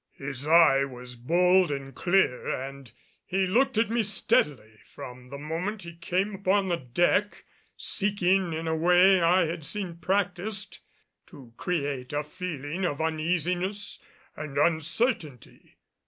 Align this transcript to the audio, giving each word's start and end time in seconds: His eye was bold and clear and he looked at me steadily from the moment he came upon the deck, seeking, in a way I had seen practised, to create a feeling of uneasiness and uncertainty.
His 0.17 0.47
eye 0.47 0.83
was 0.83 1.15
bold 1.15 1.69
and 1.71 1.93
clear 1.93 2.49
and 2.49 2.91
he 3.23 3.45
looked 3.45 3.77
at 3.77 3.91
me 3.91 4.01
steadily 4.01 4.79
from 4.83 5.29
the 5.29 5.37
moment 5.37 5.83
he 5.83 5.93
came 5.95 6.33
upon 6.33 6.69
the 6.69 6.77
deck, 6.77 7.45
seeking, 7.77 8.51
in 8.51 8.67
a 8.67 8.75
way 8.75 9.21
I 9.21 9.45
had 9.45 9.63
seen 9.63 9.97
practised, 9.97 10.79
to 11.27 11.53
create 11.55 12.13
a 12.13 12.23
feeling 12.23 12.83
of 12.83 12.99
uneasiness 12.99 13.99
and 14.35 14.57
uncertainty. 14.57 15.77